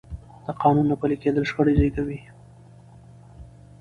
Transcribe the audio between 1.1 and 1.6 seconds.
کېدل